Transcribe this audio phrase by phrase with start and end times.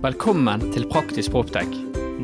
[0.00, 1.68] Velkommen til Praktisk Proptech.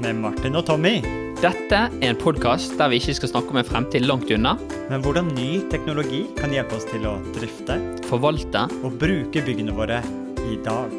[0.00, 0.94] Med Martin og Tommy.
[1.42, 4.54] Dette er en podkast der vi ikke skal snakke om en fremtid langt unna,
[4.88, 7.76] Men hvordan ny teknologi kan hjelpe oss til å drifte
[8.08, 8.62] forvalte.
[8.82, 10.00] og bruke byggene våre
[10.48, 10.90] i dag.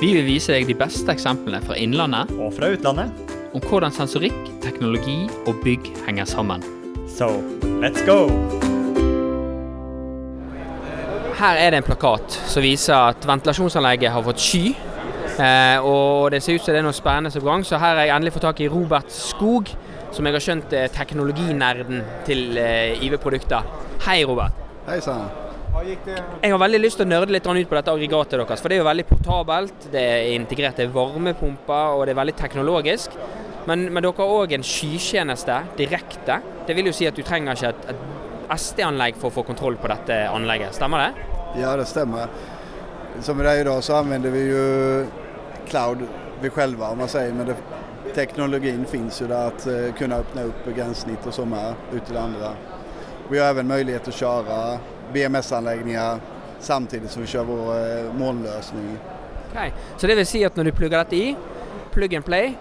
[0.00, 3.12] Vi vil vise deg de beste eksemplene fra innlandet Og fra utlandet.
[3.52, 6.62] om hvordan sensorikk, teknologi og bygg henger sammen.
[7.08, 7.28] Så
[7.82, 8.28] let's go!
[11.38, 14.74] Her er det en plakat som viser at ventilasjonsanlegget har fått sky.
[15.38, 17.78] Eh, og det ser ut som det er noe spennende som er på gang, så
[17.78, 19.70] her har jeg endelig fått tak i Robert Skog,
[20.14, 23.68] som jeg har skjønt er teknologinerden til eh, IV-produkter.
[24.08, 24.56] Hei, Robert.
[24.88, 25.28] Hei sann.
[25.78, 28.78] Jeg har veldig lyst til å nerde litt ut på dette aggregatet deres, for det
[28.78, 29.86] er jo veldig portabelt.
[29.92, 33.14] Det er integrerte varmepumper, og det er veldig teknologisk.
[33.68, 36.40] Men, men dere har òg en skytjeneste direkte.
[36.66, 39.78] Det vil jo si at du trenger ikke et, et SD-anlegg for å få kontroll
[39.78, 40.74] på dette anlegget.
[40.74, 41.28] Stemmer det?
[41.62, 42.32] Ja, det stemmer.
[43.20, 45.06] Som det är idag så anvender vi ju
[45.68, 45.98] cloud
[46.40, 47.56] vi själva om man säger, men det,
[48.14, 52.16] teknologin finns ju där att eh, kunna öppna upp gränssnitt och så med ut till
[52.16, 52.50] andra.
[53.30, 54.78] Vi har även möjlighet att köra
[55.12, 56.18] BMS-anläggningar
[56.60, 58.98] samtidigt som vi kör vår eh, molnlösning.
[59.50, 59.70] Okay.
[59.96, 61.36] Så det vil si at når du plugger dette i,
[61.92, 62.52] plug and play,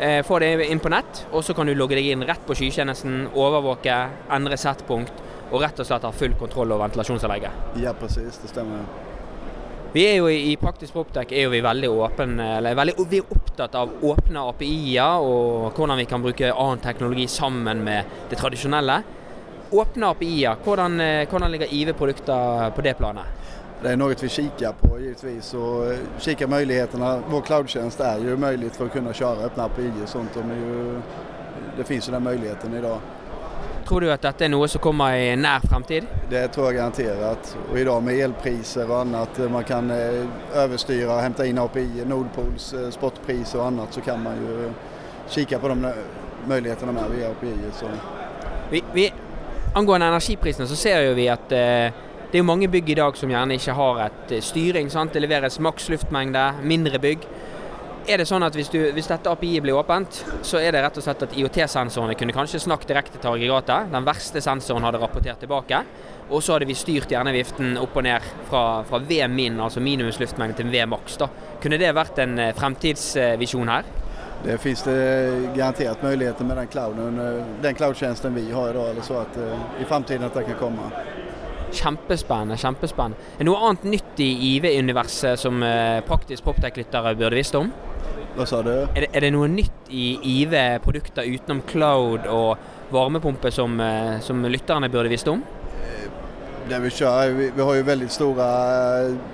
[0.00, 2.56] eh, får det inn på nett, og så kan du logge deg inn rett på
[2.58, 3.96] skytjenesten, overvåke,
[4.32, 7.80] endre settpunkt, og rett og slett ha full kontroll over ventilasjonsanlegget.
[7.82, 8.84] Ja, precis, det stämmer.
[9.94, 13.28] Vi er jo i, Praktisk Proptech er jo vi veldig åpne, eller veldig, vi er
[13.30, 18.96] opptatt av åpne API-er og hvordan vi kan bruke annen teknologi sammen med det tradisjonelle.
[19.70, 23.22] Åpne API-er, hvordan, eh, hvordan ligger IV-produkter på det planet?
[23.82, 27.22] Det är något vi kikar på givetvis och eh, kikar möjligheterna.
[27.28, 30.30] Vår cloudtjänst är ju möjligt för att kunna köra öppna API och sånt.
[30.34, 31.00] De är ju,
[31.76, 32.98] det finns ju den möjligheten idag.
[33.84, 36.06] Tror du at dette er noe som kommer i nær fremtid?
[36.30, 37.50] Det tror jeg garantert.
[37.68, 39.92] Og i dag med elpriser og annat, eh, man kan
[40.64, 44.72] overstyre og hente inn in API, Nordpols spotpris og annet, så kan man jo
[45.28, 45.92] kikke på de
[46.48, 47.54] mulighetene med via API.
[47.72, 47.90] Så.
[48.70, 49.12] Vi, vi,
[49.74, 52.02] angående energiprisene så ser jo vi at eh,
[52.32, 54.90] det er mange bygg i dag som gjerne ikke har et eh, styring.
[54.90, 55.14] sant?
[55.14, 57.26] Det leveres maks luftmengde, mindre bygg.
[58.04, 60.98] Er det sånn at hvis, du, hvis dette API blir åpent, så er det rett
[61.00, 63.86] og slett at IOT-sensorene kunne kanskje snakket direkte til aggregatet.
[63.94, 65.78] Den verste sensoren hadde rapportert tilbake.
[66.28, 70.58] Og så hadde vi styrt hjerneviften opp og ned fra, fra V min, altså minimumsluftmengde,
[70.58, 71.16] til V maks.
[71.22, 71.30] da.
[71.62, 73.88] Kunne det vært en eh, fremtidsvisjon her?
[74.44, 74.98] Det finns det
[75.56, 79.82] garanterat möjligheter med den clouden, eh, den cloudtjänsten vi har idag eller så att eh,
[79.82, 80.90] i framtiden att det kan komma.
[81.72, 82.56] Kjempespennende.
[82.56, 83.16] kjempespennende.
[83.34, 85.64] Er det noe annet nytt i IV-universet som
[86.06, 87.72] praktisk Poptech-lyttere burde visst om?
[88.36, 88.72] Vad sa du?
[88.72, 92.56] Er det, er det noe nytt i IV-produkter utenom cloud og
[92.94, 95.44] varmepumpe som, eh, som lytterne burde visst om?
[96.68, 99.32] Det vi kjører, vi, vi har jo veldig store muligheter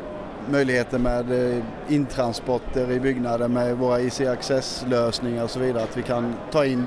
[0.51, 5.83] möjligheter med inntransporter intransporter i byggnader med våra IC Access-lösningar och så vidare.
[5.83, 6.87] Att vi kan ta in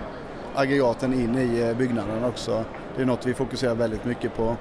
[0.56, 2.66] aggregaten in i eh, byggnaden också.
[2.96, 4.56] Det är något vi fokuserar väldigt mycket på.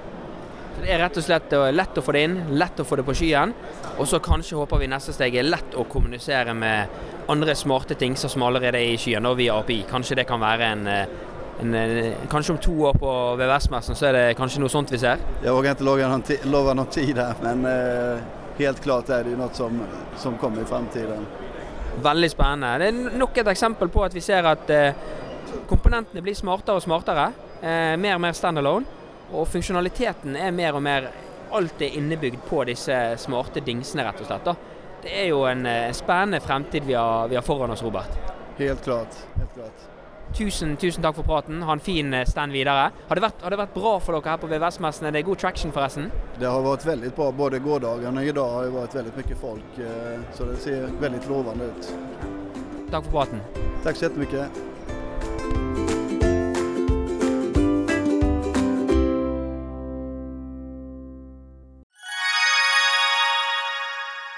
[0.75, 2.97] Så Det er rett og slett eh, lett å få det inn, lett å få
[2.99, 3.53] det på skyen.
[3.99, 6.89] Og så kanskje håper vi neste steg er lett å kommunisere med
[7.29, 9.83] andre smarte ting som allerede er i skyen, og via API.
[9.89, 11.05] Kanskje det kan være en, eh,
[11.61, 14.97] en eh, Kanskje om to år på VVS-messen så er det kanskje noe sånt vi
[14.97, 15.21] ser?
[15.43, 18.23] Jeg våger ikke love noen, ti- lova någon tid her, men eh,
[18.57, 19.77] helt klart er det jo noe som,
[20.17, 21.23] som kommer i fremtiden.
[22.03, 22.73] Veldig spennende.
[22.81, 24.97] Det er nok et eksempel på at vi ser at eh,
[25.69, 27.27] komponentene blir smartere og smartere.
[27.61, 28.99] Eh, mer og mer standalone.
[29.31, 31.11] Og funksjonaliteten er mer og mer
[31.53, 34.47] Alt er innebygd på disse smarte dingsene, rett og slett.
[34.47, 34.55] da.
[35.03, 38.09] Det er jo en eh, spennende fremtid vi har, vi har foran oss, Robert.
[38.57, 39.19] Helt klart.
[39.37, 39.83] Helt klart.
[40.33, 41.61] Tusen, tusen takk for praten.
[41.61, 42.89] Ha en fin eh, stand videre.
[43.09, 45.05] Har det vært, har det vært bra for dere her på VVS-messen?
[45.05, 46.09] Er det god traction, forresten?
[46.39, 49.81] Det har vært veldig bra, både gårdagen i dag har det vært veldig mye folk
[49.85, 51.93] eh, så det ser veldig lovende ut.
[52.89, 53.45] Takk for praten.
[53.85, 56.01] Takk så jättemycket.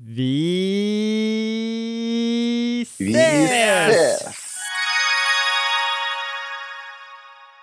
[0.00, 0.14] Vi
[2.98, 3.04] ses!
[3.04, 4.33] Vi ses!